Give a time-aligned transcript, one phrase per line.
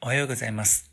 [0.00, 0.92] おはようございます。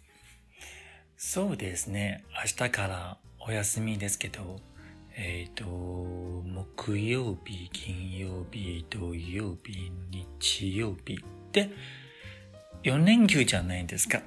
[1.16, 4.60] そうですね、明日からお休みですけど、
[5.16, 11.20] えっ、ー、と、木曜日、金曜日、土曜日、日曜日
[11.52, 11.70] で
[12.82, 14.24] 4连休じゃないですか。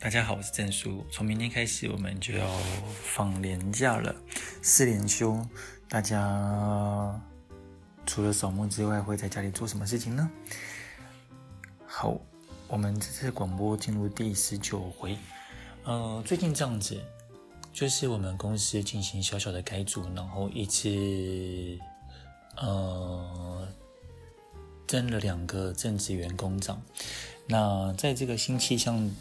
[0.00, 1.06] 大家好，我是郑叔。
[1.12, 2.44] 从明天开始，我们就要
[3.14, 4.12] 放年假了，
[4.60, 5.46] 四连休。
[5.88, 7.22] 大家
[8.06, 10.28] 除了扫墓之外，会在家里做什么事情呢？
[11.86, 12.20] 好，
[12.72, 15.14] 我们这次广播进入第十九回。
[15.84, 16.98] 呃，最近这样子，
[17.70, 20.88] 就是我们公司进行小小的改组，然后一次
[22.56, 23.68] 呃
[24.86, 26.80] 增了两个正职员工长。
[27.46, 29.14] 那在这个新气象、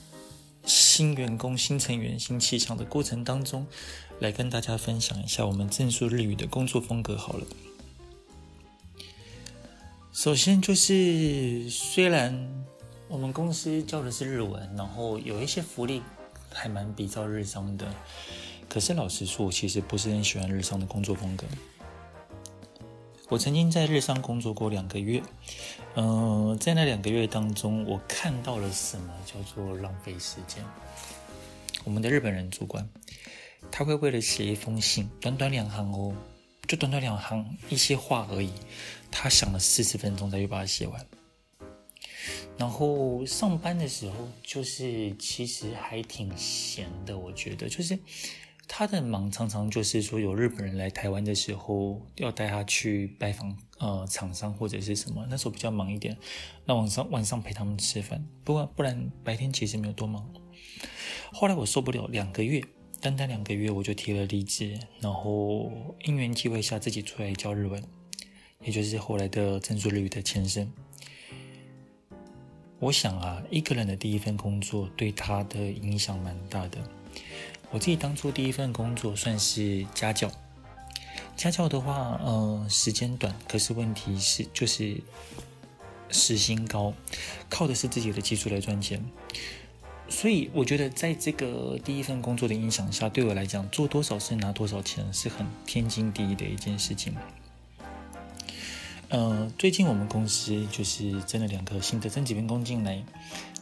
[0.63, 3.67] 新员工、新成员、新气象的过程当中，
[4.21, 7.17] 来跟大家分享一下我们正数日语的工作风格。
[7.17, 7.45] 好了。
[10.13, 12.49] 首先就是，虽然
[13.11, 16.01] 我们公司教的是日文，然后有一些福利
[16.49, 17.85] 还蛮比较日商的，
[18.69, 21.45] 可是老实说，我其实不是很喜欢日商的工作风格。
[23.27, 25.21] 我曾经在日商工作过两个月，
[25.95, 30.63] 嗯、在那两个月当中，我看到了什么叫做浪费时间。
[31.83, 32.87] 我们的日本人主管，
[33.69, 36.15] 他会为了写一封信，短短两行哦。
[36.65, 38.53] 就短短两行一些话而已，
[39.11, 41.05] 他想了四十分钟才去把它写完。
[42.57, 47.97] 然后上班的时候，就是其实还挺闲的，我觉得就是
[48.67, 56.17] 他的忙常常就是说有日本人来台湾的时候，要带他去拜访呃厂商或者是什么，那时候比较忙一点。
[56.65, 60.27] 那晚上晚上陪他们吃饭，不过不然白天其实没有多忙。
[61.31, 62.63] 后来我受不了，两个月。
[62.99, 65.71] 单单两个月我就提了离职，然后
[66.03, 67.83] 因缘际会下自己出来教日文，
[68.63, 70.71] 也就是后来的正数日语的前身。
[72.81, 76.79] 我想啊，一个人的第一份工作对他的影响蛮大的。
[77.69, 80.31] 我自己当初第一份工作算是家教，
[81.37, 84.99] 家教的话，呃，时间短，可是问题是就是
[86.09, 86.91] 时薪高，
[87.47, 88.99] 靠的是自己的技术来赚钱。
[90.09, 97.13] 所以我觉得，在这个第一份工作的影响下，对我来讲，做多少事拿多少钱是很天经地义的一件事情。
[99.11, 103.03] 呃，最近我们公司就是增了两个新的正职员工进来，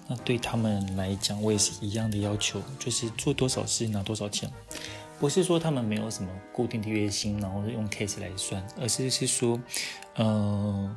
[0.08, 4.48] 那对他们来讲，我也是一样的要求，就是做多少事拿多少钱，
[5.20, 9.60] 不是说他们没有什么固定的月薪，然后用 case 来算，而是是说，
[10.14, 10.96] 呃，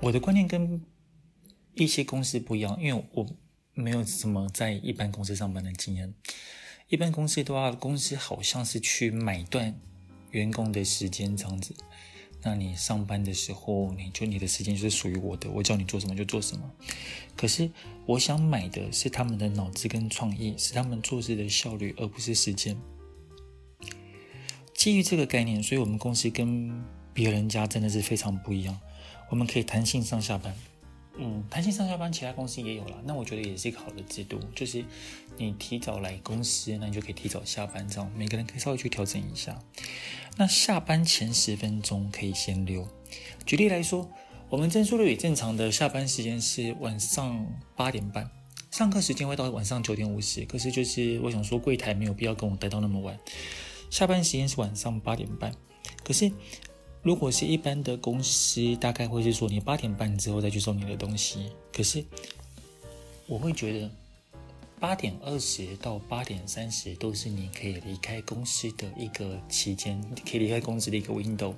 [0.00, 0.84] 我的观念跟
[1.74, 3.26] 一些公司不一样，因为我。
[3.76, 6.14] 没有什么在一般公司上班的经验，
[6.86, 9.74] 一般公司的话，公司好像是去买断
[10.30, 11.74] 员工的时间这样子。
[12.44, 16.70] 那你上班的时候，你就你的时间就是属于我的，我叫你做什么就做什么。
[17.34, 17.70] 可是
[18.04, 22.76] 我想买的是他们的脑子跟创意，是他们做事的效率，而不是时间。
[24.74, 26.70] 基于这个概念，所以我们公司跟
[27.14, 28.78] 别人家真的是非常不一样。
[29.30, 30.54] 我们可以弹性上下班。
[31.16, 33.00] 嗯，弹性上下班，其他公司也有了。
[33.04, 34.84] 那我觉得也是一个好的制度，就是
[35.36, 39.56] 你提早来公司，那你就可以提早下班，这样每个人可以稍微去调整一下。
[40.36, 42.88] 那下班前十分钟可以先溜。
[43.46, 44.10] 举例来说，
[44.48, 47.46] 我们证书日语正常的下班时间是晚上
[47.76, 48.28] 八点半，
[48.72, 50.44] 上课时间会到晚上九点五十。
[50.44, 53.16] 可是就是我想说，柜台没有必要跟我待到那么晚，
[53.88, 55.54] 下班时间是晚上八点半。
[56.02, 56.32] 可是。
[57.04, 61.52] 如果是一般的公司，大概会是说你八点半之后再去收你的东西。
[61.70, 62.02] 可是
[63.26, 63.90] 我会觉得
[64.80, 71.52] 八点二十到八点三十都是你可以离开公司的一个期间，可以离开公司的一个 window。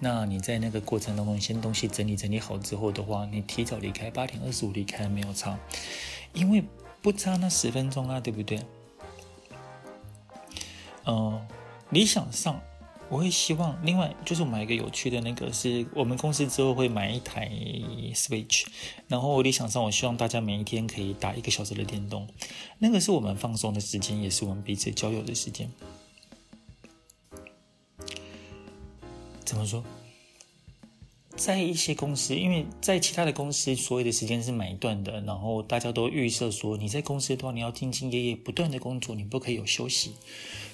[0.00, 5.56] 那你在那个过程当中，先东西整理整理好之后的话，你提早离开，八点二十五离开没有差，
[6.32, 6.64] 因为
[7.00, 8.60] 不差那十分钟啊，对不对？
[11.06, 11.40] 嗯、
[11.90, 12.60] 理想上。
[13.14, 17.48] 我会希望，另外就是我买一个有趣的那个，是我们公司之后会买一台
[18.12, 18.64] Switch，
[19.06, 22.26] 然后理想上，我希望大家每一天可以打一个小时的电动，
[22.80, 25.70] 那个是我们放松的时间，也是我们彼此交友的时间。
[29.44, 29.84] 怎么说？
[31.36, 40.12] 在一些公司，因为在其他的公司，所有的时间是买断的，然后大家都预设说，你在公司的话，你要兢兢业业，不断的工作，你不可以有休息。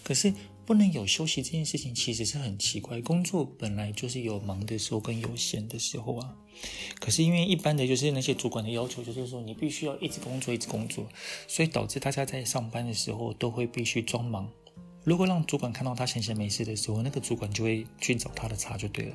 [0.02, 0.32] 可是
[0.66, 3.00] 不能有休息这件事情，其实是很奇怪。
[3.00, 6.36] 工作本来就是有忙的时候跟有闲的时候啊。
[6.98, 11.06] 可是因为一般的就是那些主管的要求，就是说你必须要一直工作，一直工作，
[11.48, 14.48] 所以导致大家在上班的时候都会必须装忙。
[15.04, 19.14] 如果让主管看到他闲闲没事的时候，那个主管就会去找他的茬就对了。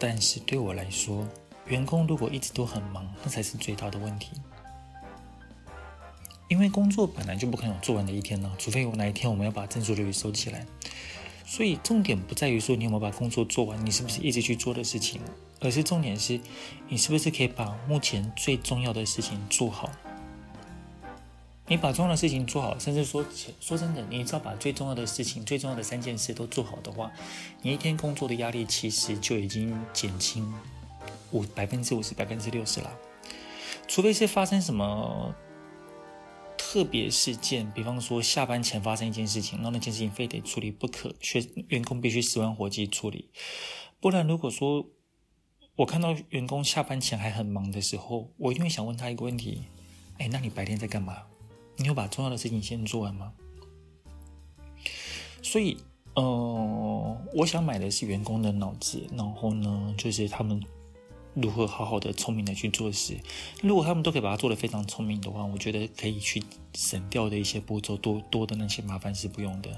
[0.00, 1.28] 但是对我来说，
[1.66, 4.30] 员工如果一直都很忙，那才是最大的问题。
[6.48, 10.66] 因为工作本来就不可能有做完的一天呢，除非有哪一天我们要把正数率收起来。
[11.44, 15.20] 所以重点不在于说你有没有把工作做完，你是不是一直去做的事情，
[15.60, 16.40] 而是重点是
[16.88, 19.90] 你是不是可以把目前最重要的事情做好。
[21.70, 23.24] 你把重要的事情做好，甚至说
[23.60, 27.08] 说真的，你只要把最重要的事情、最重要的三件事都做好的话，
[27.62, 30.52] 你一天工作的压力其实就已经减轻
[31.30, 32.92] 五百分之五十、百分之六十了。
[33.86, 35.32] 除非是发生什么
[36.58, 43.30] 特别事件，比方说下班前发生一件事情，然后那件事情非得处理不可，学员工必须十万火急处理。
[44.00, 44.84] 不然，如果说
[45.76, 49.62] 我看到员工下班前还很忙的时候，我一定会想问他一个问题：
[50.18, 51.16] 哎，那你白天在干嘛？
[51.80, 53.32] 你有把重要的事情先做完吗？
[55.42, 55.78] 所以，
[56.14, 60.62] 呃，我想买的是员工的脑子，然后呢，就是他们
[61.32, 63.18] 如何好好的、聪明的去做事。
[63.62, 66.42] 如果他们都可以把它做得非常聪明的话，我觉得可以去
[66.74, 69.70] 省掉的一些步骤，多多的那些麻烦是不用的。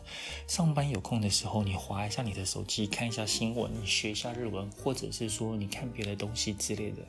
[0.48, 7.06] 上班有空的时候，你划一下你的手机，看一下新闻，你学一下日文，或者是说你看别的东西之类的，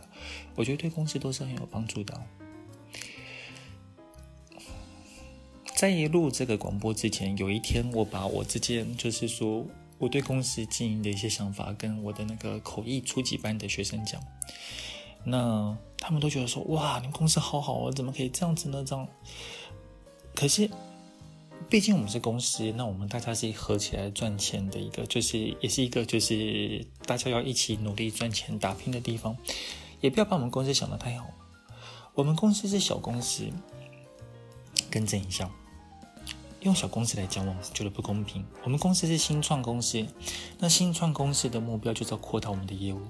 [0.55, 2.21] 我觉得对公司都是很有帮助的。
[5.83, 14.17] 在录这个广播之前，有一天我把我之前就是说我对公司经营的一些想法，跟我的那个口译初级班的学生讲，
[15.25, 18.81] 那他们都觉得说哇，你公司好好哦，怎么可以这样子呢？
[18.87, 19.05] 这样，
[20.33, 20.69] 可是
[21.69, 29.35] 毕竟我们是公司，那我们大家是合起来赚钱的一个，就是也是一个就是大家要一起努力赚钱打拼的地方，
[29.99, 31.27] 也不要把我们公司想得太好，
[32.13, 33.43] 我们公司是小公司，
[34.89, 35.51] 更正一下。
[36.63, 38.45] 用小公司来讲，我们觉得不公平。
[38.63, 40.05] 我们公司是新创公司，
[40.59, 43.01] 那新创公司的目标就是要扩大我们的业务。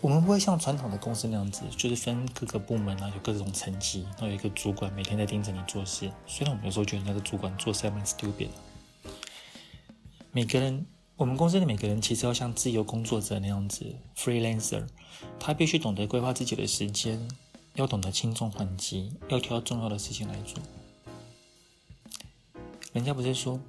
[0.00, 6.10] 我们不会像传统的公司那样子，就是分各个部门啊，有各种层级，然后有一个主管每天在盯着你做事。
[6.26, 8.48] 虽然我们有时候觉得那个主管做事蛮 stupid。
[10.32, 10.86] 每个人，
[11.16, 13.84] 我们公司的每个人其实要像自由工作者那样子
[14.16, 14.86] ，freelancer，
[15.38, 17.28] 他必须懂得规划自己的时间，
[17.74, 20.60] 要懂得轻重缓急，要挑重要的事情来做。
[22.92, 23.60] 人家不是说，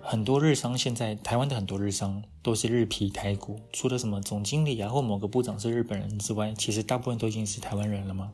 [0.00, 8.32] 很多日商现在台湾的很多日商都是日皮台骨，除了什么总经理啊或某个部长是日本人之外，其实大部分都已经是台湾人了吗？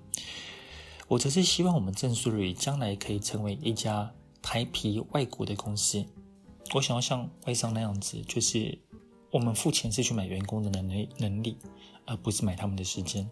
[1.08, 6.04] 我则是希望我们正数日语将来可以成为一家台皮外国的公司。
[6.74, 8.78] 我想要像外商那样子，就是
[9.30, 11.56] 我们付钱是去买员工的能力能力，
[12.04, 13.28] 而不是买他们的时间。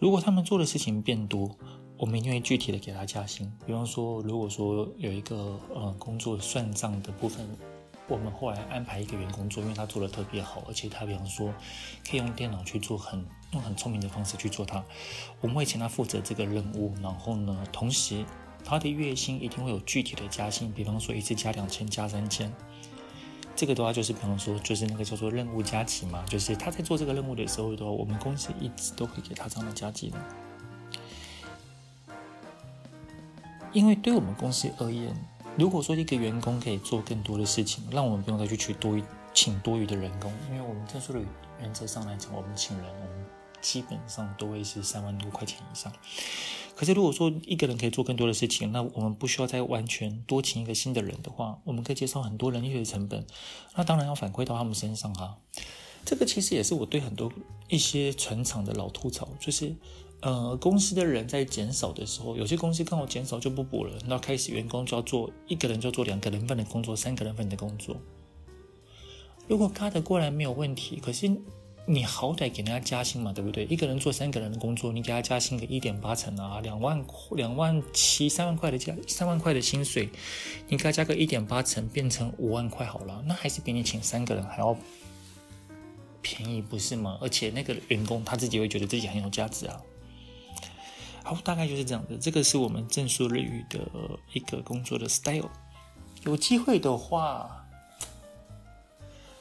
[0.00, 1.56] 如果他们做的事情变多，
[1.96, 3.50] 我们一定会具体的给他加薪。
[3.64, 7.46] 比方说，如果说有一个呃工作算账的部分，
[8.08, 11.54] 我们后来安排一个员工做，因为他做的特别好，而且他比方说
[12.08, 14.84] 可以用电脑去做很用很聪明的方式去做它，
[15.40, 16.92] 我们会请他负责这个任务。
[17.00, 18.24] 然后呢，同时
[18.64, 22.52] 他的月薪一定会有具体的加薪，比方说一次加两千、加三千。
[23.56, 30.18] 这个的话就是比方说就是那个叫做任务加给嘛，就是他在做这个任务的时候的话，我们公司一直都会给他这样的加给的。
[33.74, 35.12] 因为对我们公司而言，
[35.58, 39.02] 如果说一个员工可以做更多的事情，让我们不用再去取多余
[39.34, 41.20] 请多余的人工，因为我们特殊的
[41.60, 43.26] 原则上来讲，我们请人，我们
[43.60, 45.92] 基本上都会是三万多块钱以上。
[46.76, 53.26] 可是如果说一个人可以做更多的事情，那我们不需要再完全多请一个新的人的话，我们可以节省很多人力的成本，
[53.74, 55.36] 那当然要反馈到他们身上哈。
[56.04, 57.32] 这个其实也是我对很多
[57.68, 59.74] 一些船厂的老吐槽，就是。
[60.24, 67.94] 呃，公司的人在减少的时候，有些公司刚好减少就不补了，那开始员工就要做一个人就做两个人份的工作，三个人份的工作。
[69.46, 71.30] 如果 cut 过来没有问题，可是
[71.84, 73.66] 你好歹给人家加薪嘛，对不对？
[73.66, 80.08] 一个人做三个人的工作，你给他加薪个一点八成啊，两万两万七三万块的加三万块的薪水，
[80.68, 84.74] 你给他加个一点八成，变成五万块好了，那还是比你请三个人还要
[86.22, 87.18] 便宜，不是吗？
[87.20, 89.78] 而且那个员工他自己会觉得自己很有价值啊。
[91.24, 92.18] 好，大概就是这样的。
[92.18, 93.80] 这个是我们正数日语的
[94.34, 95.50] 一个工作的 style。
[96.24, 97.66] 有机会的话，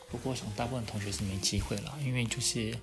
[0.09, 2.73] 不过我想大部分同学是没机会了，因为就是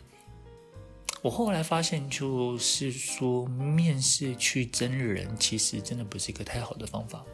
[1.23, 7.25] 我后来发现，就是说面试去真人，其实真的不是一个太好的方法，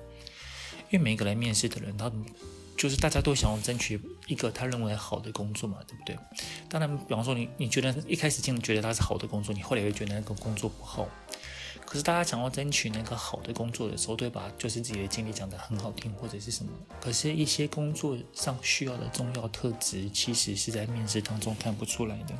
[0.91, 2.11] 因为每一个来面试的人，他
[2.77, 6.17] 就是大家都想要争取一个他认为好的工作嘛，对不对？
[6.69, 11.09] 当然，比方说你你觉得一开始进觉得他是好的工作，你后来又觉得那个工作不好。
[11.87, 14.53] 可是大家想要争取那个好的工作的时候，对吧？
[14.59, 16.71] 就是自己的经历讲得很好听，或者是什么。
[17.01, 22.35] 可是，一些工作上需要的重要特质，其实是在面试当中看不出来的。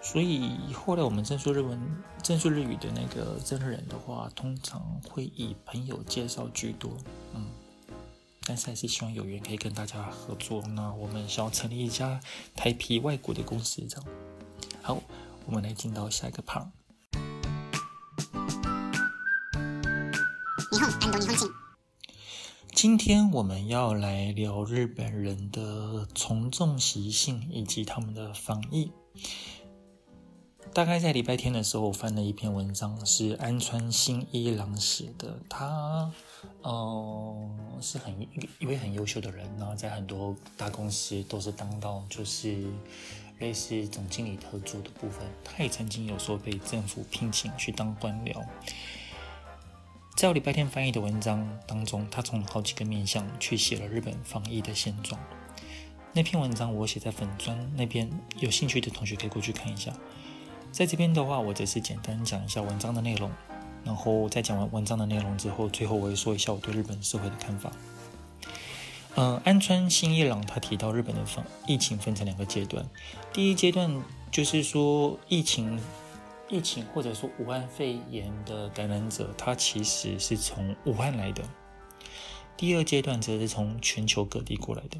[0.00, 1.80] 所以后来我们正数日文、
[2.22, 4.80] 正数日语的那个征人的话，通常
[5.10, 6.96] 会以朋友介绍居多。
[7.34, 7.46] 嗯，
[8.46, 10.62] 但是还是希望有缘可以跟大家合作。
[10.68, 12.20] 那我们想要成立一家
[12.54, 14.06] 台啤外国的公司，这样。
[14.80, 15.02] 好，
[15.46, 16.68] 我们来进到下一个 part。
[22.72, 28.90] 今天我们要来聊日本人的从众习性以及他们的防疫。
[30.72, 35.38] 大概在礼拜天的时候，我翻了一篇文章，是安川新一郎写的。
[35.48, 36.10] 他，
[36.62, 37.50] 呃，
[37.80, 38.12] 是很
[38.58, 42.66] 一位很优秀的人，然后在很多大公司都是当到就是
[43.38, 45.24] 类似总经理特助的部分。
[45.44, 48.44] 他也曾经有时候被政府聘请去当官僚。
[50.16, 55.20] 在我礼拜天翻译的文章当中，他从好几个面向去写了日本防疫的现状。
[56.12, 59.92] 那篇文章我写在粉专那边，有兴趣的同学可以过去看一下。
[60.70, 63.28] 在这边的话，我只是简单讲一下文章的内容，
[63.84, 67.72] 然后在讲完文章的内容之后，最后我会说一下我对日本社会的看法。
[69.16, 72.88] 嗯、安川新一郎他提到日本的防疫情分成两个阶段，
[73.32, 75.80] 第一阶段就是说疫情。
[76.48, 81.42] 疫情或者说武汉肺炎的感染者，他其实是从武汉来的。
[82.56, 84.98] 第二阶段则是从全球各地过来的。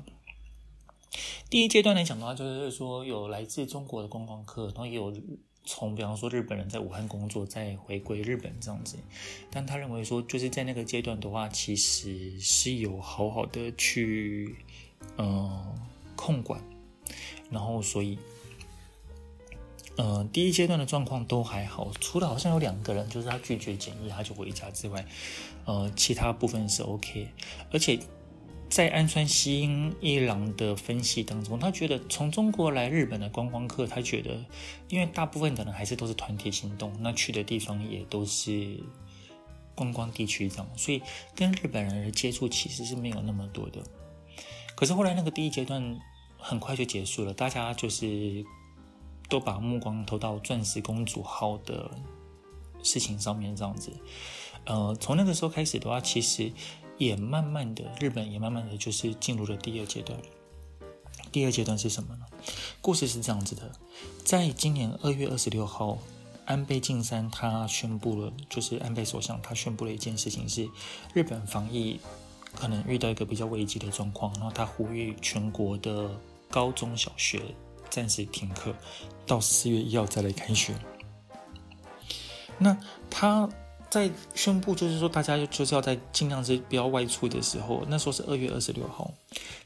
[1.51, 5.13] 第一阶段来讲的话，就是说有来自中国的观光客，然后也有
[5.65, 8.97] 从比方说日本人在武汉工作再回归日本这样子。
[9.51, 14.57] 但他认为说，就是在那个阶段的话，其实是有好好的去
[15.19, 15.75] 嗯、呃、
[16.17, 16.61] 控管，
[17.51, 18.19] 然后所以。
[19.97, 25.07] 呃，第一阶段的状况都还好，除了好像有两个人，就是他拒绝检疫，他就回家之外，
[25.67, 27.29] 呃，其他部分是 OK。
[27.73, 28.01] 而且
[28.69, 34.45] 在安川西英一郎的分析当中，他觉得从中国来日本的观光客，他觉得
[34.89, 38.77] 因为大部分的人还是都是团体行动，那去的地方也都是
[39.77, 41.01] 观光地区这样，所以
[41.37, 43.81] 跟日本人的接触其实是没有那么多的。
[44.75, 45.97] 可是后来那个第一阶段
[46.37, 48.45] 很快就结束了，大家就是。
[49.29, 51.91] 都把目光投到钻石公主号的
[52.83, 53.93] 事情上面，这样子。
[54.67, 56.53] 呃，从那个时候开始的话，其实
[56.97, 60.19] 也慢慢的，日本也慢慢的就是进入了第二阶段。
[61.33, 62.27] 第二阶段是什么呢？
[62.81, 63.73] 故事是这样子的，
[64.25, 65.99] 在今年二月二十六号，
[66.45, 70.69] 安倍晋三他宣布了，就是安倍首相他宣布了一件事情，是
[71.13, 71.99] 日本防疫
[72.55, 76.11] 可能遇到一个比较危机的状况，然后他呼吁全国的
[76.49, 77.43] 高中小学。
[77.95, 78.75] 暂时停课，
[79.25, 80.75] 到四月一号再来开学。
[82.59, 82.77] 那
[83.09, 83.49] 他
[83.89, 89.15] 在宣布，就是说大家就是要在尽量是不要外出的时候，那时候是二月二十六号。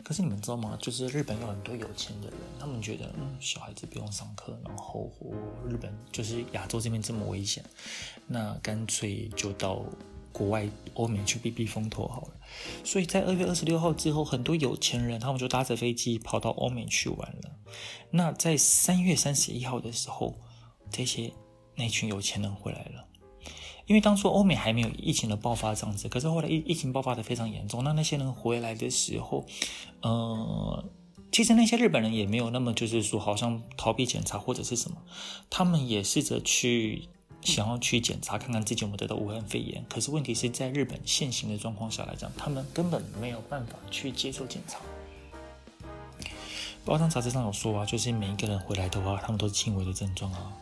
[0.04, 0.76] 可是你们知道吗？
[0.78, 5.10] 就是日本有很多有钱的人，他们觉得嗯，小孩子不用上课，然后
[5.66, 7.64] 日本就是亚洲这边这么危险，
[8.26, 9.82] 那干脆就到。
[10.32, 12.30] 国外欧美去避避风头好了，
[12.84, 17.50] 所以在二月二十六号之后，很多有钱人他们就搭着飞机跑到欧美去玩了。
[18.10, 20.34] 那在三月三十一号的时候，
[20.90, 21.32] 这些
[21.74, 23.04] 那群有钱人回来了，
[23.86, 27.82] 因为当初欧美还没有疫情的爆发这样子，可是后来疫疫情爆发的非常严重。
[27.82, 29.44] 那那些人回来的时候，
[30.02, 30.84] 呃，
[31.32, 34.98] 其实那些日本人也没有那么就是说好像逃避检查或者是什么，
[35.50, 37.08] 他们也试着去。
[37.42, 44.78] 想要去检查看看自己有没有得到武汉肺炎，可是问题是在日本现行的状况下来讲，他们根本没有办法去接受检查。
[46.84, 50.52] 报章杂志上有说啊，就是每一个人回来的话，他们都是轻微的症状啊，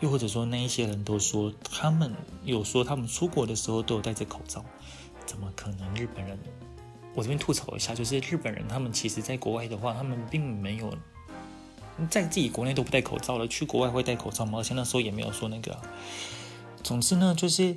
[0.00, 4.64] 又或者说那一些人都说他们有说他们出国的时候都有戴着口罩，
[5.26, 5.94] 怎么可能？
[5.94, 6.38] 日本人，
[7.14, 10.92] 我这边吐槽一下，就是日本人他们其实在国外的话，他们并没有。
[12.08, 14.58] 在自己国内都不戴口罩了，去国外会戴口罩吗？
[14.58, 15.76] 而且那时候也没有说那个。
[16.82, 17.76] 总之呢，就是，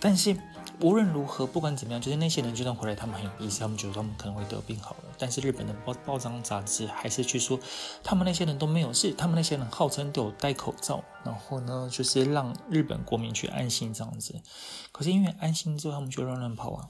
[0.00, 0.36] 但是
[0.80, 5.04] 无论如何，不管怎么样，就是那些人就算回来，他们很有意思，他们觉得他们可能会得病好了。
[5.18, 7.58] 但是日本的报报章杂志还是去说，
[8.02, 14.40] 他们那些人都没有事，他们那些人号称都有戴口罩，然后呢，就是让日本国民去安心这样子。
[14.92, 16.88] 可是因为安心之后，他们就乱乱跑啊。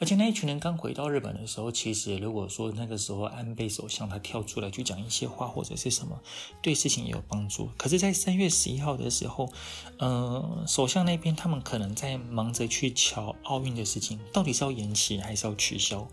[0.00, 6.20] 而且那一群人刚回到日本的时候，其实如果说那个时候安倍首相他跳出来去讲一些话或者是什么，
[6.62, 7.68] 对事情也有帮助。
[7.76, 9.50] 可是，在三月十一号的时候，
[9.98, 16.06] 呃，首相那边他们可能在忙着去瞧奥运的事情，到底是要延期还是要取消？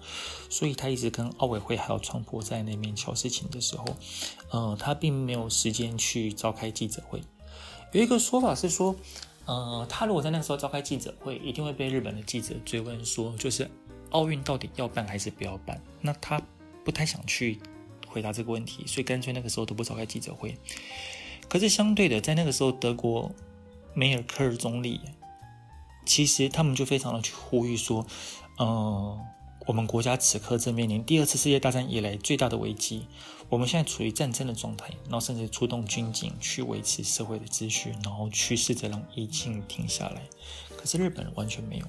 [0.49, 3.85] 所以他一直跟奥委会还有川普在那边乔事情的时候，
[4.49, 7.21] 呃，他并没有时间去召开记者会。
[7.91, 8.95] 有一个说法是说，
[9.45, 13.69] 呃，他如果在那个时候召开记者会，一定会被日本的记者追问说，就是
[14.11, 15.81] 奥运到底要办还是不要办？
[16.01, 16.41] 那他
[16.83, 17.59] 不太想去
[18.07, 20.57] 回答这个问题，所以干脆那个时候都不召开记者会。
[21.47, 23.31] 可是相对的，在那个时候，德国
[23.93, 24.99] 梅尔克尔总理
[26.05, 28.05] 其实他们就非常的去呼吁说，
[28.57, 29.19] 呃，
[29.65, 33.07] 我们国家此刻正面临第二次世界大战以来最大的危机。
[33.49, 40.21] 我们现在处于战争的状态，然后甚至出动军警去维持社会的秩序，然后去试着让疫情停下来。
[40.75, 41.85] 可是日本完全没有。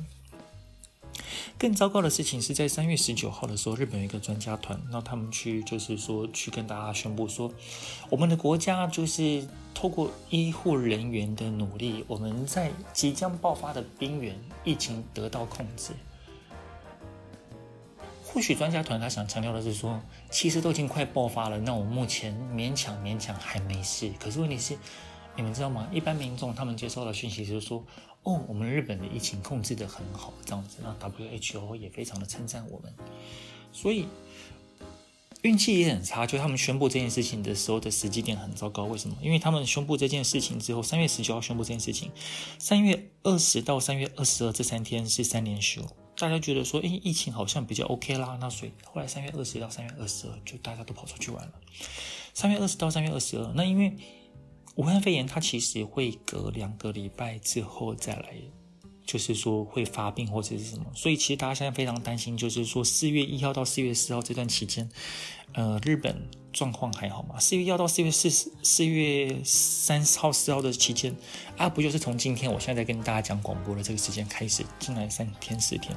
[1.58, 7.50] 更糟糕的事情是在三月十九号的时候，日本有一个专家团，然后他们去就是说去跟大家宣布说，
[8.10, 15.92] 我们的国家就是透过医护人员的努力，我们在即将爆发的边缘，疫情得到控制。
[18.36, 19.98] 或许专家团他想强调的是说，
[20.30, 24.12] 其实都已经快爆发了，那我目前勉强勉强还没事。
[24.20, 24.76] 可是问题是，
[25.36, 25.88] 你们知道吗？
[25.90, 27.82] 一般民众他们接收到讯息就是说，
[28.24, 30.80] 哦，我们日本的疫情控制得很好，这样子。
[30.82, 32.92] 那 WHO 也非常的称赞我们，
[33.72, 34.04] 所以
[35.40, 36.26] 运气也很差。
[36.26, 38.84] 就他们宣布这件事情的时候的时机点很糟糕。
[38.84, 39.16] 为什么？
[39.22, 42.12] 因为他们宣布这件事情之后，三月十九号宣布这件事情，
[42.58, 45.80] 三月二十到三月二十二这三天是三连休。
[46.18, 51.52] 大家觉得说，诶，疫情好像比较 OK 啦，那所以后来三月二十到三月二十二，就大家都跑出去玩了。
[52.32, 53.94] 三月二十到三月二十二，那因为
[54.76, 58.34] 武汉肺炎它其实会隔两个礼拜之后再来，
[59.04, 64.88] 就是说会发病或者是什么，所以其实大家现在非常担心，就是说四月一号到四月四号这段期间，
[65.52, 66.28] 呃，日本。
[66.56, 67.38] 状况还好吗？
[67.38, 71.14] 四月一号到四月四四月三号四号的期间
[71.58, 75.94] 啊，不就是从今天我现在在跟大家讲广播的这个时间开始，进来三天四天，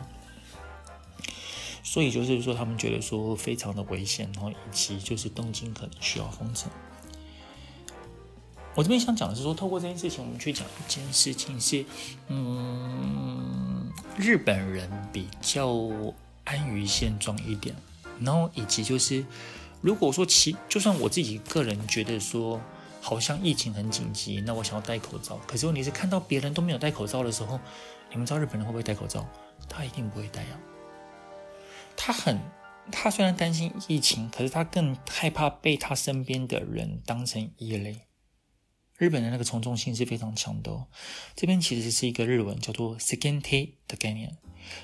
[1.91, 6.69] 所以就是说他们觉得说非常的危险，然后以及就是东京可能需要封城。
[8.75, 11.84] 我这边想讲的是说，透过这件事情，我们去讲一件事情是，
[12.28, 15.67] 嗯，日本人比较
[16.43, 17.75] 安于现状一点，
[18.21, 19.25] 然后以及就是。
[19.82, 22.62] 如果说其就算我自己个人觉得说
[23.02, 27.60] 好像疫情很紧急，那我想要戴口罩，可是问题是看到别人都没有戴口罩的时候，
[28.12, 29.28] 你们知道日本人会不会戴口罩？
[29.67, 30.60] 他一定不会戴啊。
[32.02, 32.40] 他很，
[32.90, 38.08] 他虽然担心疫情，可是他更害怕被他身边的人当成异类。
[38.98, 40.88] 日本的那个从众性是非常强的哦。
[41.36, 44.38] 这边其实是一个日文叫做 “sekente” 的概念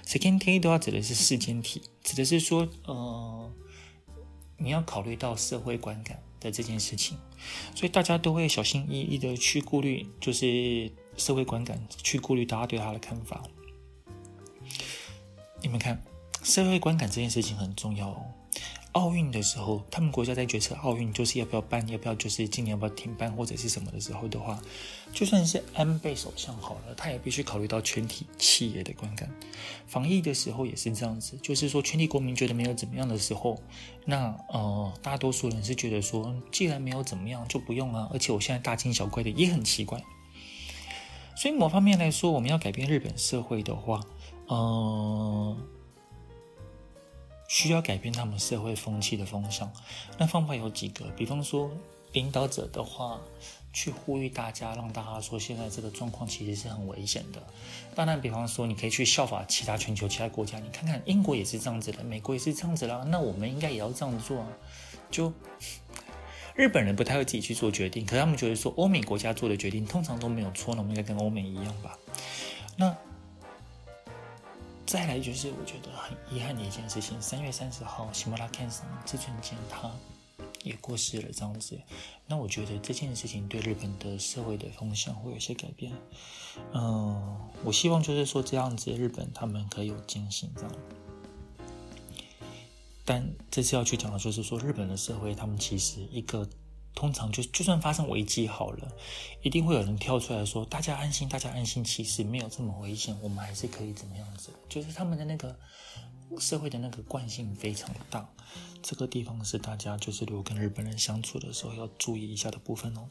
[0.06, 3.54] ，“sekente” 的话指的是世间体，指的是说呃。
[4.58, 7.17] 你要考虑到社会观感的这件事情，
[7.75, 13.43] 所以大家都会小心翼翼的去顾虑，就是社会观感，去顾虑大家对他的看法。
[15.62, 16.01] 你们看，
[16.45, 18.23] 社会观感这件事情很重要哦。
[18.91, 24.62] 奥运的时候，他们国家在决策奥运就是要不要办，要不要就是今年要不要停办或者是什么的时候的话，
[25.12, 29.27] 就算是安倍首相好了，他也必须考虑到全体企业的观感。
[29.88, 33.60] 防疫的时候也是这样子，就是说全体国民觉得没有怎么样的时候，
[34.05, 40.01] 那呃大多数人是觉得说，既然没有怎么样就不用啊，而且我现在大惊小怪的也很奇怪。
[41.36, 43.99] 所以某方面来说，我们要改变日本社会的话，
[44.45, 45.58] 呃。
[47.47, 49.71] 需要改变他们社会风气的风向，
[50.17, 51.69] 那方法有几个，比方说
[52.12, 53.21] 领导者的话，
[53.71, 57.43] 去呼吁大家，让大家说现在这个状况其实是很危险的。
[57.93, 64.47] 当然，比方说你可以去效法其他全球其他国家，你看看英国也是这样子的，美国也是这样子啦，那我们应该也要这样做啊。
[65.12, 65.31] 就
[66.55, 71.97] 日本人不太会自己去做决定，可他们觉得说欧美国家做的决定通常都没有错，那我们应该跟欧美一样吧？
[72.77, 72.95] 那。
[74.85, 79.91] 再来就是我觉得很遗憾的一件事情，三月三十号，西村健さん志村健他
[80.63, 81.79] 也过世了，这样子。
[82.27, 85.91] 那我觉得这件事情对日本的社会的风向会有些改变。
[86.73, 90.71] 嗯，我希望就是说这样子，日本他们可以有惊醒这样。
[93.03, 96.47] 但这次要去讲的就是说，日本的社会他们其实一个。
[96.95, 98.91] 通常就就算发生危机好了，
[99.43, 105.55] 一定会有人跳出来说：“大家安心，大家安心，其实没有这么危险，我们还是可以怎么样子。”就是他们的那个
[106.39, 108.27] 社会的那个惯性非常大，
[108.81, 113.10] 这个地方是大家就是如果跟日本人相处的时候要注意一下的部分哦。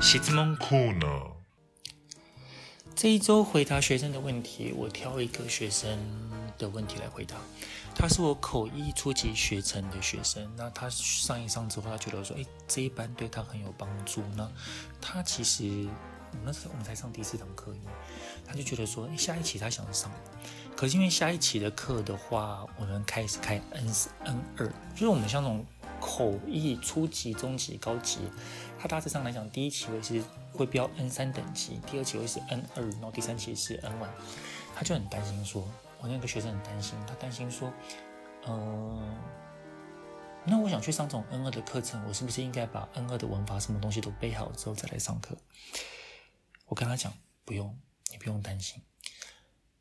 [0.00, 1.43] 质问コーナー。
[2.96, 5.98] 这一周回答学生的问题，我挑一个学生
[6.56, 7.34] 的问题来回答。
[7.92, 14.22] 他是我口译初级学程的学生，那他上一上之后，他觉得说，诶，这一班对他很有帮助。
[14.36, 14.48] 那
[15.00, 15.64] 他其实
[16.44, 17.74] 那时候我们才上第四堂课，
[18.46, 20.08] 他就觉得说，诶，下一期他想上，
[20.76, 23.92] 可是因为下一期的课的话，我们开始开 N
[24.24, 25.64] N 二，就是我们像这种
[26.00, 28.18] 口译初级、中级、高级，
[28.84, 34.12] 他大致上来讲，第一期会是会标 N 三等级，第二期会是 N 二，然后第三期是 N 万
[34.74, 35.66] 他就很担心说。
[36.02, 37.72] 我那个学生很担心，他担心说，
[38.46, 39.16] 嗯、呃，
[40.44, 45.34] 那我想去上这种 N 二的课程，我是不是应该把 N 二的文法什么东西都背好之后再来上课？
[46.66, 47.10] 我跟他讲，
[47.46, 47.74] 不用，
[48.10, 48.82] 你不用担心。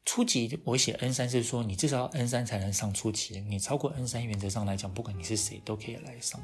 [0.06, 6.42] 初级我写 N 三是说，你至少要 N 三才能上初级，你超过 N 三原则上来讲，不管你是谁都可以来上。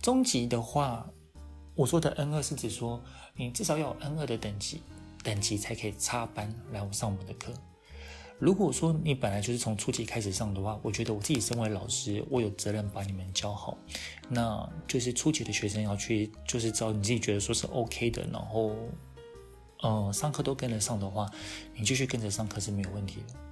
[0.00, 1.10] 中级的话，
[1.78, 3.00] 我说的 N 二是指说，
[3.36, 4.82] 你至少要有 N 二的等级，
[5.22, 7.52] 等级才可以插班来上我们的课。
[8.40, 13.78] 如果说你本来就是从初级开始上的话，我觉得我自己身为老师，我有责任把你们教好。
[14.28, 18.72] 那就是初级的学生要去，就是知道你自己觉得说是 OK 的，然后，
[19.80, 21.30] 呃，上课都跟得上的话，
[21.76, 23.47] 你继续跟着上课是没有问题的。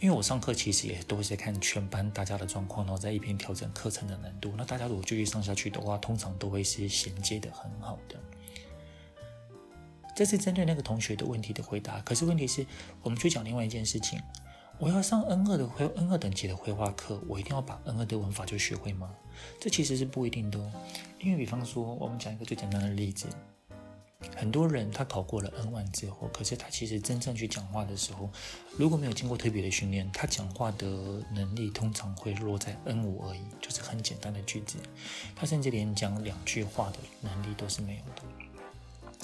[0.00, 4.52] 因为我上课其实也都是在看全班大家的状况，然后再一边调整课程的难度。
[4.56, 8.18] 那大家如果继续上下去的话，通常都会是衔接的很好的。
[10.14, 12.00] 这是针对那个同学的问题的回答。
[12.02, 12.64] 可是问题是，
[13.02, 14.20] 我们去讲另外一件事情。
[14.76, 19.08] 我要上 N 二的会 N 二等级的绘画课，我一定要把 N 二的文法就学会吗？
[19.60, 20.72] 这其实是不一定的哦。
[21.20, 23.28] 因为比方说，我们讲一个最简单的例子，
[24.35, 28.29] 很多人他考过了 N 1之后，可是他其实真正去讲话的时候，
[28.77, 30.85] 如果没有经过特别的训练，他讲话的
[31.31, 34.77] 能力通常会落在 N 五而已，就是很简单的句子，
[35.35, 38.23] 他甚至连讲两句话的能力都是没有的。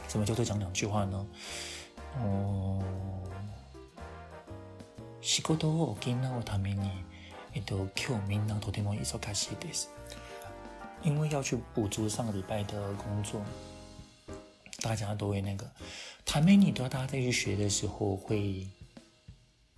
[0.07, 1.25] 什么叫做讲两句话呢？
[2.21, 2.81] 哦，
[5.21, 6.89] 仕事を补うために、
[7.53, 9.89] えっと、今日みんなとても忙しいです。
[11.03, 13.41] 因为要去补足上个礼拜的工作，
[14.81, 15.69] 大家都会那个。
[16.25, 18.67] ために都要大家再去学的时候，会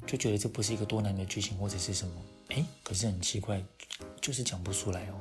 [0.06, 2.14] 就觉得这不是一个多难的句型或者是什么？
[2.50, 3.62] 哎，可是很奇怪，
[4.22, 5.20] 就是讲不出来哦。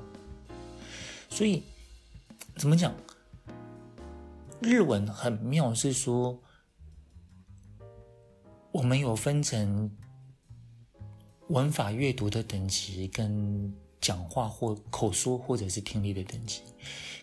[1.29, 1.63] 所以
[2.57, 2.95] 怎么讲？
[4.61, 6.41] 日文很妙，是说
[8.73, 9.91] 我们有分成
[11.49, 16.62] 文法阅读的等级，跟 讲话或口说或者是听力的等级。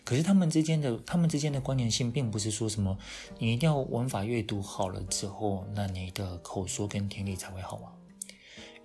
[0.03, 2.97] 可是他们之间的他们之间的关联性，并不是说什么
[3.37, 7.93] 你一定要文法阅读好了之后，那你的口说跟听力才会好啊。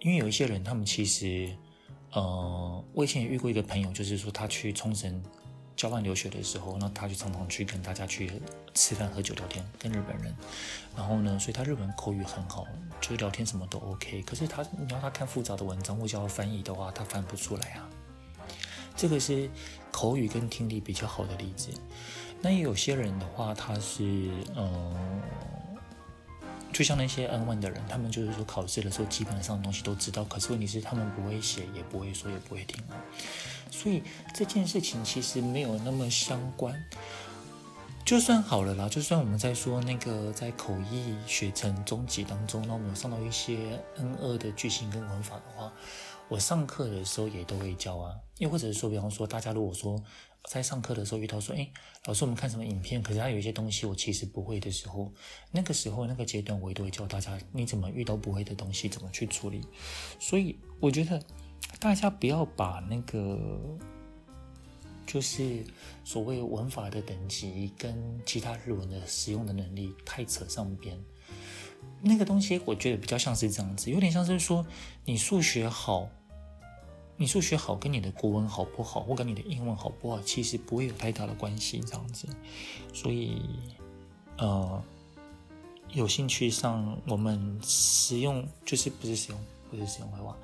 [0.01, 1.57] 因为有一些人，他们其实，
[2.13, 5.23] 呃，我以前也遇过一个朋友，就是说他去冲绳。
[5.77, 8.31] 交换留学的时候，那他就常常去跟大家去
[8.75, 10.35] 吃饭、喝酒、聊天，跟日本人。
[10.97, 12.67] 然后呢，所以他日本口语很好，
[13.01, 14.23] 就是聊天什么都 OK。
[14.23, 17.89] 可是他，你要他看复杂的文章或叫他翻译的话，他翻不出来啊。
[18.97, 19.51] 这个是
[19.91, 21.71] 口语跟听力比较好的例子。
[22.41, 25.23] 那也有些人的话，他是嗯。
[26.75, 32.99] 就像那些 N1 的人，他们就是说考试的时候基本上东西都知道，可是问题是他们不会写，也不会说，也不会听啊。
[33.71, 34.03] 所以
[34.35, 36.75] 这件事情其实没有那么相关。
[38.05, 45.73] 就算好了啦，就算我们在说那个在口译学程中级当中，那我们上到一些 N2 的句型跟文法的话，
[46.29, 48.15] 我上课的时候也都会教啊。
[48.39, 50.03] 又或者是说，比方说大家如果说。
[50.49, 51.69] 在上课的时候遇到说，哎，
[52.05, 53.03] 老师，我们看什么影片？
[53.03, 55.11] 可是他有一些东西我其实不会的时候，
[55.51, 59.63] 那个时候那个阶段我也都会教大家，你怎么遇到不会的东西怎么去处理。
[60.21, 61.21] 所以我觉得
[61.81, 63.39] 大家不要把那个
[65.07, 65.65] 就是
[66.05, 71.03] 所谓文法的等级跟其他日文的使用的能力太扯上边。
[72.03, 74.65] 那个东西我觉得比较像是这样子，有点像是说
[75.07, 76.11] 你数学好。
[77.17, 82.27] 你数学好跟你的国文好不好，或跟你的英文好不好，其实不会有太大的关系，这样子。
[82.93, 83.41] 所以，
[84.39, 84.83] 呃，
[85.93, 90.37] 有兴趣上我们使用，就是不是使用，不是使用外话，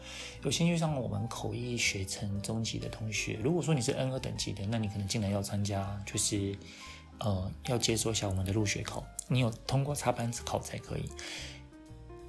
[0.45, 6.57] 有兴趣上我们口译学程中级的同学，如果说你是 N 二等级的，那你可能进来要参加，就是
[7.19, 11.11] 呃，要接受一下我们的入学考，你有通过插班考才可以。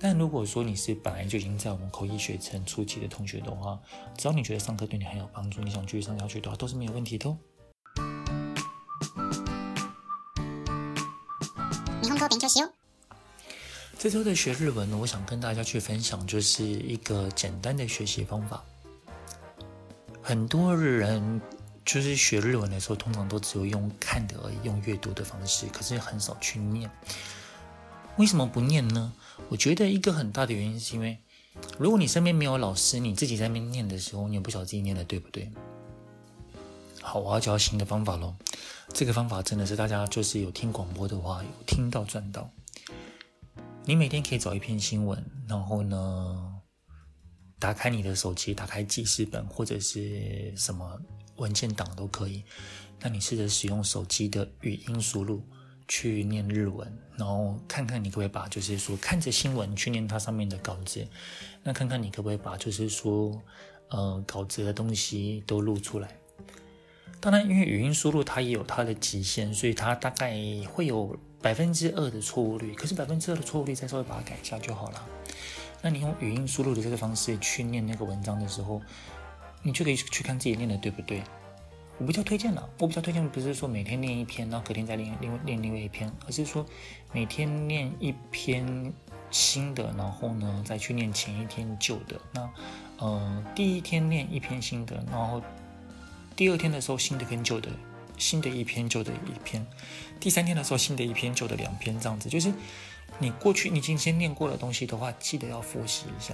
[0.04, 3.80] 但如果说你是本来就已经在我们口译学程初级的同学的话，
[4.18, 7.38] 只要你觉得上课对你很有帮助，你想继续上下去的话，都是没有问题的哦。
[14.00, 18.64] 这周的学日文呢，我想跟大家去分享，就是一个简单的学习方法。
[20.20, 21.40] 很多人
[21.86, 26.90] 就是学日文的时候，通常都只有用看的而已，用阅读的方式，可是很少去念。
[28.18, 29.14] 为什么不念呢？
[29.50, 31.18] 我觉得一个很大的原因是因为，
[31.80, 35.52] 如果你身边没有老师，你自己在那边念的时候，你也不晓得自己念的对不对。
[37.02, 38.36] 好，我要教新的方法喽。
[38.94, 42.50] 这个方法真的是大家就是有听广播的话，有听到赚到。
[43.86, 46.54] 你每天可以找一篇新闻，然后呢，
[47.58, 51.00] 打开你的手机，打开记事本或者是什么
[51.38, 52.44] 文件档都可以。
[53.00, 55.44] 那你试着使用手机的语音输入
[55.88, 61.06] 去念日文，然后看看你可不可以把就是说看着新闻去念它上面的稿子。
[61.64, 63.42] 那看看你可不可以把就是说
[63.90, 66.08] 呃稿子的东西都录出来。
[67.20, 70.36] 当然，因为语音输入它也有它的极限，所以它大概
[70.72, 72.74] 会有百分之二的错误率。
[72.74, 75.08] 可是百分之二的错误率，再稍微把它改一下就好了。
[75.84, 78.82] 那你用语音输入的这个方式去念那个文章的时候，
[79.62, 81.22] 你就可以去看自己念的对不对。
[82.02, 86.66] 我比较推荐了，我比较推荐不是说每天念一篇，然后隔天再念另外念另外一篇，而是说
[87.14, 88.92] 每天念一篇
[89.30, 92.20] 新的，然后呢再去念前一天旧的。
[92.34, 92.50] 那
[92.98, 95.42] 呃，第一天念一篇新的，然后。
[96.34, 97.70] 第二天的时候，新的跟旧的，
[98.18, 99.64] 新的一篇，旧的一篇。
[100.20, 102.30] 第三天的时候，新的一篇，旧的两篇，这样子。
[102.30, 102.52] 就是
[103.20, 106.34] 你过去你已经先念过的东西的话，记得要复习一下。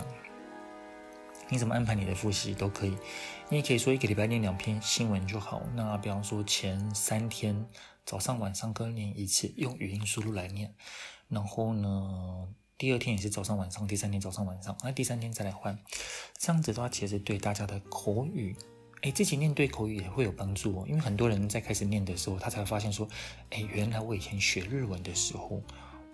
[1.50, 2.98] 你怎么安排你的复习都可以。
[3.50, 5.62] 你也可以说一个礼拜念两篇新闻就好。
[5.76, 7.66] 那比方说前三天
[8.06, 10.74] 早上晚上各念一次，用语音输入来念。
[11.30, 15.78] 然后呢，第二天也是早上晚上，第三天早上晚上，那第三天再来换。
[16.38, 18.56] 这样子的话，其实对大家的口语。
[19.02, 23.08] 哎，自己念对口语也会有帮助哦，因为很多人在开始念的时候，他才发现说，
[23.52, 25.62] 哎，原来我以前学日文的时候，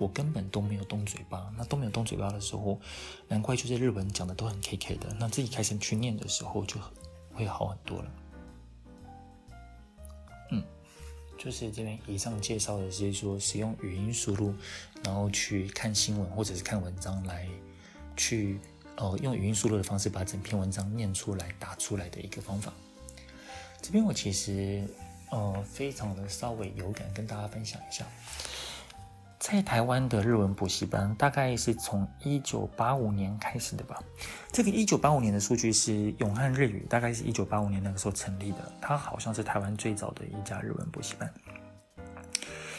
[0.03, 2.79] 我根本都没有动嘴巴，那都没有动嘴巴的时候，
[3.27, 5.15] 难怪就是日文讲的都很 K K 的。
[5.17, 6.75] 那自己开始去念的时候，就
[7.33, 8.11] 会好很多了。
[10.51, 10.63] 嗯，
[11.37, 14.53] 就是这边以上介绍的是说，使用语音输入，
[15.03, 17.47] 然后去看新闻或者是看文章来
[18.17, 18.59] 去。
[18.95, 22.71] 呃，用语音输入的方式把整篇文章念出来、打出来的一个方法。
[23.81, 24.87] 这边我其实
[25.31, 28.05] 呃非常的稍微有感，跟大家分享一下。
[29.43, 34.01] 在台湾的日文补习班大概是从一九八五年开始的吧。
[34.53, 38.59] 这个一九八五年的数据是永汉日语，大概是一九八五年那个时候成立的。
[38.79, 41.29] 它好像是台湾最早的一家日文补习班。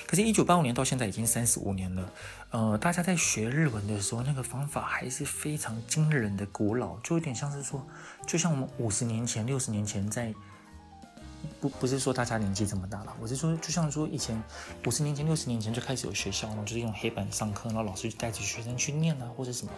[0.06, 2.10] 可是，一九八五年到现在已经三十五年了。
[2.48, 7.86] 呃，大家在学日文的时候，那个方法还是非常惊人的古老，就有点像是说，
[8.26, 10.32] 就像我们五十年前、六十年前在，
[11.60, 14.42] 不不是说大家年纪这么大了，我是说，就像说以前
[14.86, 19.72] 五十年前、六十年前就开始有学校，然后就是用黑板上课，然后老师就带着学生去念啊，或者什么。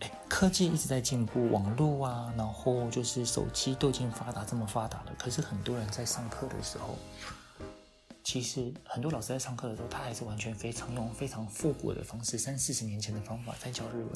[0.00, 6.96] 哎，科技一直在进步，网络啊，然后就是手机都已经发达这么发达了，可是很多人在上课的时候。
[8.26, 14.10] 其实很多老师在上课的时候，他还是完全非常用非常复古的方式，三四十年前的方法在教日文，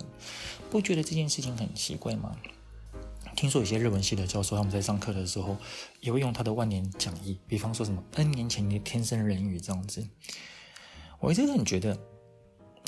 [0.71, 2.35] 不觉得这件事情很奇怪吗？
[3.39, 5.57] 听说有些日文系的教授他们在上课的时候，
[6.01, 10.05] 也会用他的万年讲义，比方说什么 N 年前的天生人语这样子，
[11.21, 11.97] 我一直很觉得。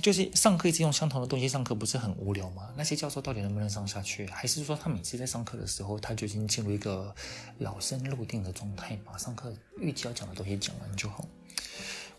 [0.02, 2.70] 就是上课一直用相同的东西上课，不是很无聊吗？
[2.74, 4.26] 那些教授到底能不能上下去？
[4.28, 7.14] 还是说他每次在上课的时候，他就已经进入一个
[7.58, 11.24] 老生入定的状态，把上课预计要讲的东西讲完就好？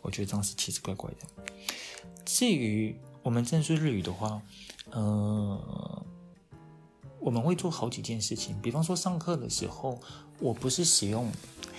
[0.01, 1.53] 我觉得这样是奇奇怪怪的。
[2.23, 4.39] 至于我们正式日语的话，
[4.91, 5.90] 呃，
[7.21, 9.97] 我们会做好几件事情，比方说上课的时候，
[10.39, 11.31] 我不是使用。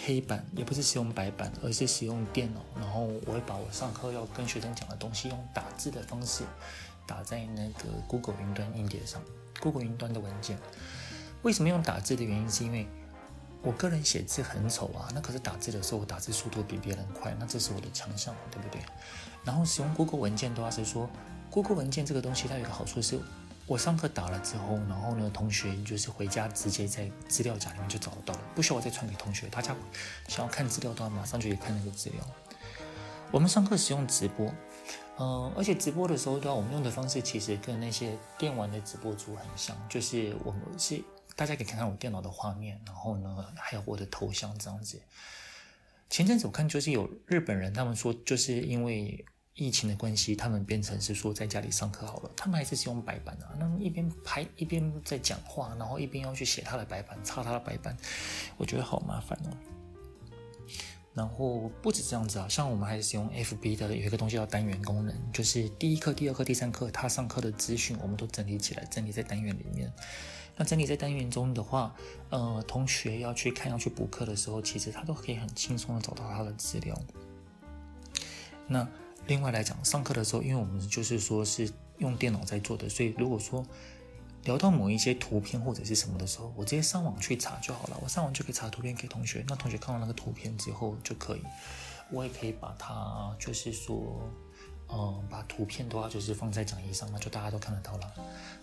[0.04, 2.60] 黑板也不是使用白板，而是使用电脑。
[2.74, 6.42] 然后我会把我上课要跟学生讲的东西用打字的方式
[7.06, 9.22] 打在那个 Google 云端硬碟上
[9.60, 10.58] ，Google 云端的文件。
[11.42, 12.84] 为什么用打字的原因是因为
[13.62, 18.80] 我个人写字很丑啊，那可是打字的时候我打字速度比别人快，那这是我的强项，对不对？
[19.44, 21.08] 然后使用 Google 文件的话是说
[21.48, 23.20] ，Google 文件这个东西它有个好处是。
[23.72, 29.46] 我上课打了之后，然后呢，同学就是回家直接在资料夹里面就找到了，不需要我再传给同学。
[29.46, 29.74] 大家
[30.28, 32.20] 想要看资料的话，马上就可以看那个资料。
[33.30, 34.52] 我们上课使用直播，
[35.18, 41.02] 嗯、而且直播的时候的话，我们用的方式其实跟那些电玩的直播主很像，就是我们是
[41.34, 45.00] 大家可以看看我电脑的画面，然后呢，还有我的头像这样子。
[46.10, 49.24] 前阵子我看就是有日本人，他们说就是因为。
[49.54, 53.54] 疫情的关系，他们变成是说在家里上课好了，他们还是使用白板啊。
[53.58, 57.96] 那么一边拍一边在讲话，然后一边要去写他的白板，擦他的白板，
[58.56, 59.50] 我觉得好麻烦哦。
[61.14, 69.92] 然后不止这样子啊，像我们还是使用 FB 的有一个东西叫单元功能，就是第一课、第二课、第三课他上课的资讯，我们都整理起来，整理在单元里面。
[70.56, 71.94] 那整理在单元中的话，
[72.30, 76.98] 呃，同学要去看要去补课的时候，其实他都可以很轻松的找到他的资料。
[78.66, 78.88] 那
[79.26, 83.64] 另外来讲，上课的时候，因为我们就是说是用电脑在做的，所以如果说
[84.44, 87.98] 聊到某一些图片或者是什么的时候，我直接上网去查就好了。
[88.02, 91.42] 我上网就可以查图片给同学，那同学看到那个图片之后就可以，
[92.10, 94.30] 我也可以把它就是说。
[94.94, 98.12] 嗯，把图片的话就是放在讲义上，那就大家都看得到了。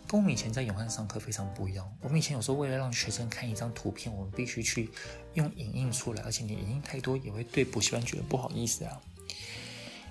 [0.08, 1.92] 跟我们以前在永汉上课非常不一样。
[2.02, 4.92] 我们以前有时候为了让学生看一张图片，我们必须去
[5.34, 9.02] 用影印出来，而且你影印太多也会对补习班觉得不好意思啊。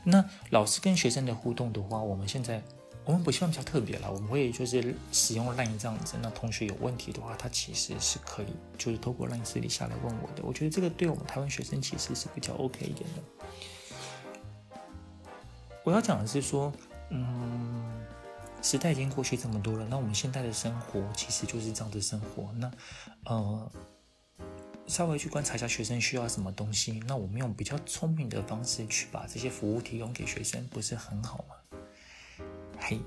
[0.04, 2.62] 那老师跟学生的互动的话，我们现在
[3.04, 6.16] 我们补习班比较特别了，我们会就是使用 LINE 这样子。
[6.22, 10.42] 那同学有问题的话，他其实是可以就是透过 LINE 私底下来问我的。
[10.42, 13.22] 我觉得这个对我们台湾学生其实是比较 OK 一点的。
[15.84, 16.70] 我要讲的是说，
[17.08, 17.82] 嗯，
[18.60, 22.52] 时代已经过去这么多了，那我们现在的生活其实就是这样的生活。
[22.56, 22.70] 那，
[23.24, 23.72] 呃，
[24.88, 31.78] 稍微去观察一下学生需要什么东西，那我们用比较聪明的方式去把这些服务提供给学生，不是很好吗？
[32.80, 32.98] 嘿，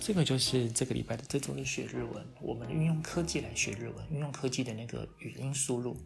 [0.00, 5.96] 这个就是这个礼拜的这周的学日文，我们运用科技来学日文，运用科技的那个语音输入。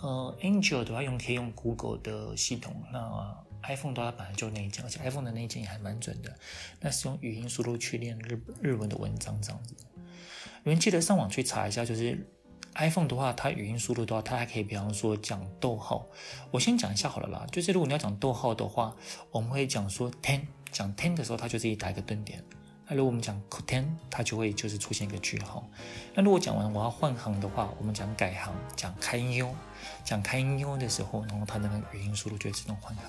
[0.00, 3.44] 呃，Angel 的话用可以用 Google 的系统，那。
[3.62, 6.32] iPhone 的话本来就内建，而且 iPhone 的内建也还蛮准的。
[6.78, 9.74] 那是用语音输入去练日日文的文章这样子。
[10.62, 12.30] 你们记得上网去查一下，就是
[12.78, 16.06] iPhone 的话，它语音输入的话，它还可以，比方说讲逗号。
[16.50, 18.94] 我先讲一下好了啦，就是如果你要讲逗号的话，
[19.30, 22.44] 我们会讲说 ten，讲 ten 的时候，它就自己打一个顿点。
[22.86, 25.66] 那如果我们讲 ten，它就会就是出现一个句号。
[26.14, 29.52] 那如果讲完我要换行的话，我们讲改行，讲开音优，
[30.04, 33.04] 讲开音优的时候，然后它那个语音输入就会自动换行。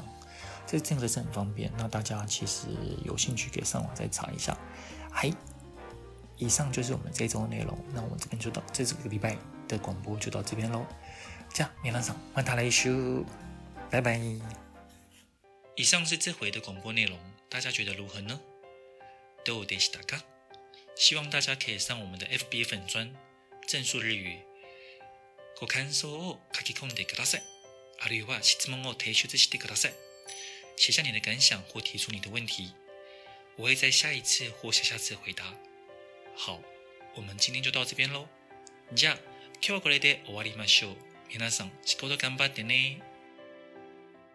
[0.66, 2.68] 这这个是很方便，那大家其实
[3.04, 4.58] 有兴趣可以上网再查一下。
[5.12, 5.32] 嗨，
[6.38, 9.38] 以上就是我们这周的内容，那我们这边就到这这个礼拜
[9.69, 10.87] 的广播就到这边喽。
[11.53, 13.25] 这样，皆さんまた来周，
[13.91, 14.19] 拜拜。
[15.77, 18.41] 以上是这回的广播内容，大家觉得如何呢？
[19.45, 20.21] どうでしたか？
[20.95, 23.15] 希望大家可以上我们的 FB 粉专
[23.67, 24.41] 正数日语，
[25.59, 27.43] ご感想を书き込んでください。
[28.01, 29.95] あるいは质问を提出してください。
[30.77, 32.73] 写下你的感想或提出你的问题，
[33.57, 35.55] 我会在下一次或下下次回答。
[36.35, 36.61] 好，
[37.15, 38.27] 我们今天就到这边喽。
[38.95, 39.19] じゃあ、
[39.60, 40.92] 今日はこれで終わりましょう。
[41.34, 43.02] 皆さん、仕事頑張ってね。